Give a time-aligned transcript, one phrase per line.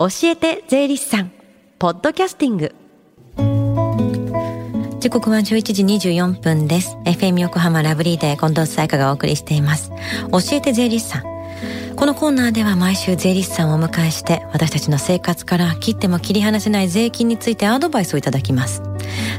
[0.00, 1.30] 教えて税理士さん
[1.78, 2.74] ポッドキャスティング。
[4.98, 5.42] 時刻は11
[5.74, 6.96] 時24分です。
[7.04, 9.90] FM 横浜ラブリーで近藤沙耶香がお送りしています。
[10.32, 11.96] 教えて税理士さん。
[11.96, 18.80] このコーナーでは毎週税理士さんをお迎えして私たちの生活から切っても切り離せない税金についてアドバイスをいただきます。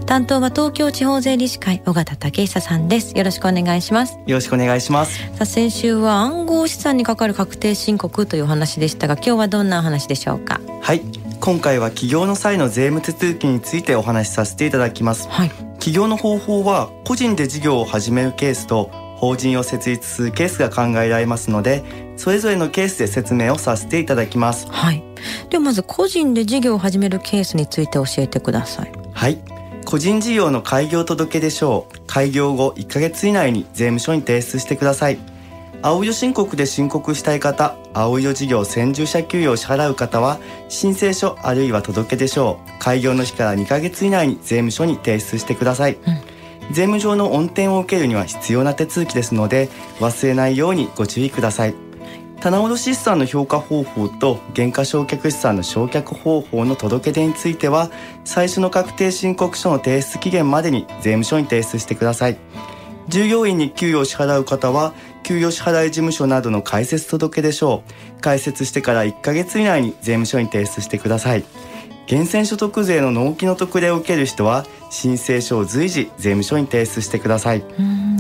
[0.06, 3.18] 担当は東京地方税理士会尾形武久さんです。
[3.18, 4.18] よろしくお願いします。
[4.26, 5.18] よろしくお願いします。
[5.18, 10.60] さあ先週は暗号資産にかかる確定申告というお話でしたが今日はどんなお話でしょうか？
[10.82, 11.02] はい。
[11.40, 24.68] 今回は起業の際の税務手続きについてお話しさせていただきます、はい、起業の方法は個人で事業を始めるケースと法人を設立するケースが考えられますのでそれぞれのケースで説明をさせていただきます。
[24.70, 25.04] はい。
[25.50, 28.92] ではまず個人で事業を始めるケースについて教えてください。
[29.12, 29.40] はい
[29.92, 35.20] 個人事業の開業届でしょう開業後1ヶ月以内に税務署に提出してください。
[35.82, 46.02] 青色申告で申告したい方青色事業先住者給与を支払う方は申請書あるいは届でしょう開業の日から2ヶ月以内に税務署に提出してください、うん。
[46.72, 49.68] 税務上の恩典を受けるには必要な手続きですので
[50.00, 51.76] 忘れないようにご注意ください
[52.42, 57.92] 棚卸資産の評価方法と減価償却資産の償却方法の届け出については
[58.26, 62.38] 最初の確定申告書の提出期限までに税務署に提出してください。
[63.10, 67.84] 従業員に給与を支払う方は給与支払い事務所などの開設届でしょ
[68.18, 71.44] う開設してから1ヶ月以内に税務署に提出してください。
[72.12, 77.64] 源泉所得税の納期の特例を受ける人は申請書を随時税務署に提出してください。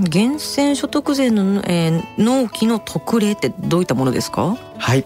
[0.09, 4.55] 源泉所得税の、えー、納期の特例ってどういったものですか？
[4.77, 5.05] はい。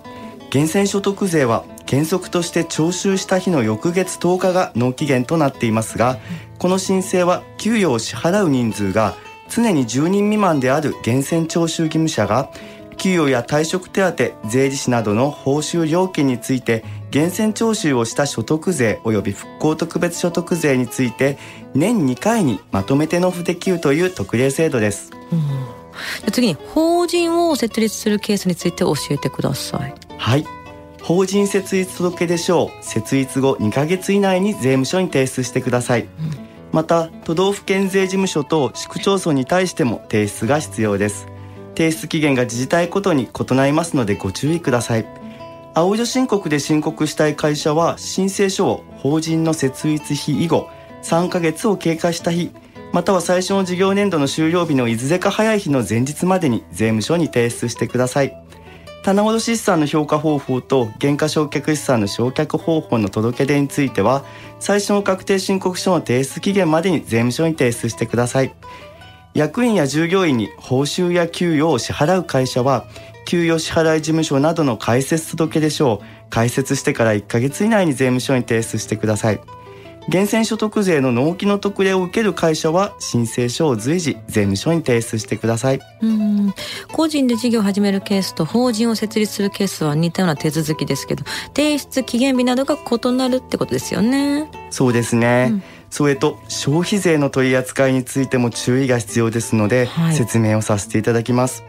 [0.54, 6.18] 源泉所得税は原則として徴収した日の翌月10日が納期限となっていますが
[6.60, 9.16] この申請は給与を支払う人数が
[9.50, 12.50] 常に10人未満である源泉徴収義務者が
[12.96, 21.38] 給与や退職手当税理士などの報酬料金について源泉徴収をした所得税及び復興特別所得税について
[21.74, 29.94] 年2回にまとめて納付できるという特例制度です、うん、次に法人を設立するケースについて教えてください。
[30.18, 30.46] はい。
[31.06, 36.10] 法人設立届でしょう設立後2ヶ月以内に税務署に提出してください、うん、
[36.72, 41.28] また都道府県税事務所と市区町村に対しても提出が必要です
[41.76, 45.06] 提出期限が自治体ごとに異なりますのでご注意ください。
[45.76, 50.70] 青色申告で申告したい会社は申請書を法人の設立日以後
[51.04, 52.52] 3ヶ月を経過した日
[52.94, 58.42] または最初の事業年度の終了日のいずれか早い日の前日までに税務署に提出してください。
[59.04, 64.24] 棚卸資産の評価方法と減価償却資産の償却方法の届け出については
[64.60, 68.56] 最初の確定申告書の提出期限までに税務署に提出してください。
[69.36, 72.86] 役員や従業員に報酬や給与を支払う会社は
[73.26, 79.42] 給与支払い事務所などの開設届でしょう開設してから1ヶ月以内に税務署に提出してください。
[80.08, 85.80] 源泉所得税の納期の特例を受ける会社は申請書を随時税務署に提出してください。
[86.02, 86.54] うん。
[86.92, 91.24] 個人で事業を始めるケースと法人を設立するケースは似たような手続きですけど
[91.56, 94.50] 提出期限日などが異なるってことですよね。
[94.70, 95.64] そうですね、うん
[95.96, 101.64] それと消費税の取り扱いについても注意が必要ですので、はい、説明をさせていただきます。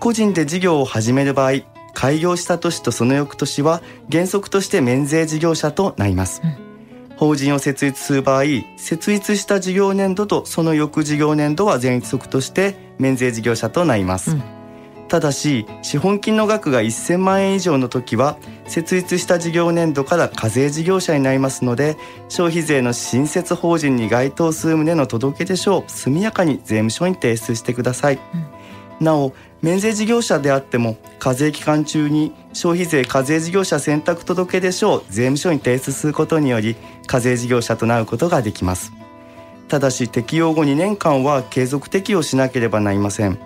[0.00, 1.60] 個人で事業を始める場合
[1.92, 8.44] 開業した年とその翌年は原則として免税事業者となります、うん、法人を設立する場合
[8.78, 14.42] 設立した事業年度とその翌事業年度は原則として免税事業者となります、うん、
[15.08, 18.36] ただし資本金の額が1000万円以上の時は
[18.66, 21.96] 設立した事業年度から課税事業者になりますので
[22.28, 28.18] 消費税の新設法人に該当する旨の届け出書を速やかに税務署に提出してください、
[29.00, 29.04] うん。
[29.04, 29.32] なお
[29.62, 36.76] 免税事業者であっても課税期間中に消費税課税事業者選択届出書を税務署に提出することにより
[37.06, 38.92] 課税事業者となることができます。
[39.68, 43.38] ただし適用後2年間は継続適用しなければなりません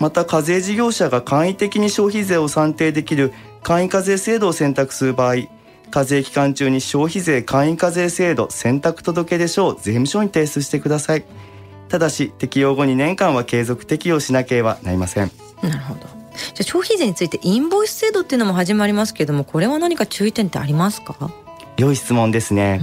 [0.00, 5.42] また課税事業者が簡易的に消費税を算定できる簡易課税制度を選択する場合
[5.90, 11.24] 課税期間中に消費税簡易課税制度選択届出書を税務署に提出してください。
[11.88, 15.30] ただし適用後2年間は継続適用しなければなりません。
[15.62, 16.00] なるほど。
[16.54, 21.30] じゃ消費税についてインボイス制度っていうのも始まりますけれどもこれは何か注意点ってありますか？
[21.76, 22.80] 良い質問ですね、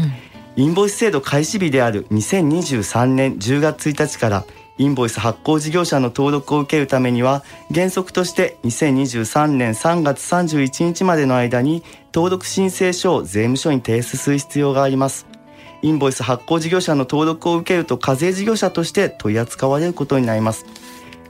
[0.58, 4.46] うん、インボイス制度開始日である2023年10月1日から
[4.78, 7.44] インボイス発行事業者の登録を受けるためには
[7.74, 11.84] 原則として2023年3月31日までの間に
[12.14, 15.26] 登録申請書を税務署に提出する必要があります。
[15.82, 20.66] インボイス発行事業者の登録を受けると課税事業者として取り扱われることになります。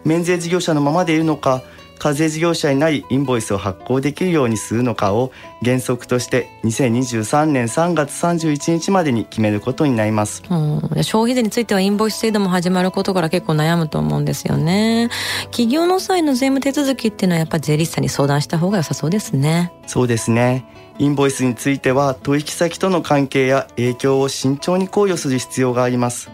[0.03, 1.63] 免税事業者のままでいるのか
[1.97, 5.31] 課税事業者になりインボイスを発行できるようにするのかを
[5.63, 15.09] 原則として2023年3月31日までに決めることになります、うん、消費税についてはインボイス制度も始まることから結構悩むと思うんですよね。
[15.45, 19.71] 企業の際の税務手続きっていうのはやっぱり税理士さんに相談した方が良さそうですね。
[19.85, 20.65] そうですね。
[20.99, 26.31] インボイスについては取引先との関係や影響を慎重に考慮する必要があります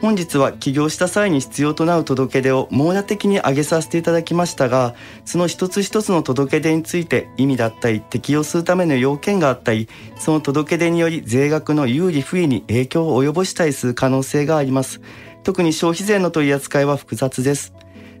[0.00, 15.00] 本日は起業した際に必要となる届け出を網羅的に挙げさせていただきましたが、その一つ一つの届け出について意味だったり適用するための要件があったり、その届け出により税額の有利不利に影響を及ぼしたりする可能性があります。
[15.42, 17.74] 特に消費税の取り扱いは複雑です。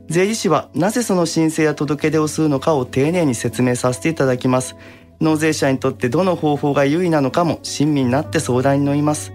[0.08, 4.74] 税理士はなぜその申請や届け出をするのかを丁寧に説明させていただきます。
[5.20, 9.32] 納税者にとってどの方法が有利なのかも親身になって相談に乗ります。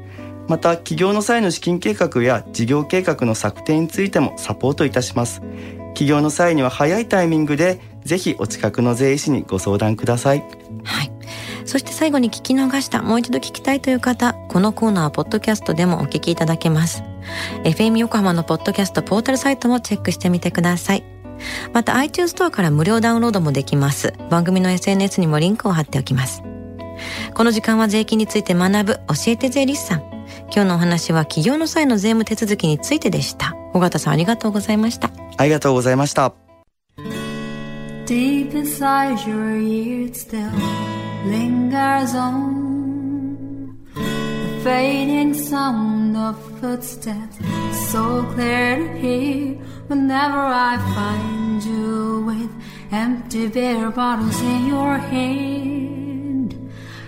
[0.47, 5.41] また起業の際の資金計画や事業計画の策定についてもサポートいたします。
[5.93, 10.43] 起業の際には早いタイミングでぜひお近くの税理士にご相談ください。
[10.83, 11.11] はい。
[11.65, 17.03] そして最後に聞き逃したもう一度聞きたいという方このコーナーはポッドキャストでもお聞きいただけます。
[17.63, 21.03] FM 横浜のポッドキャストポータルサイトもチェックしてみてください。
[21.73, 24.13] また iTunes ストアから無料ダウンロードもできます。
[24.29, 26.43] 番組の SNS にもリンクを貼っておきます。
[27.33, 30.12] この時間は税金について学ぶ教えて税理士さん。
[30.53, 36.33] 今日のお話は企業の際の税務手続きについてでした尾形さんありがとうございましたありがとうございました
[38.05, 40.51] Deep inside your ears still
[41.25, 47.37] lingers on The fading sound of footsteps
[47.91, 49.55] So clear to hear
[49.87, 52.51] Whenever I find you with
[52.91, 56.23] Empty beer bottles in your hand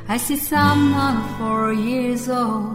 [0.07, 2.74] I see someone four years old